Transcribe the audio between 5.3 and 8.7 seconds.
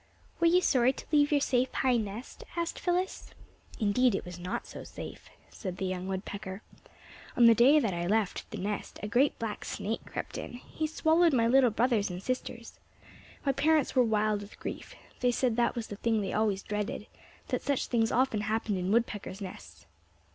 said the young woodpecker. "On the day that I left the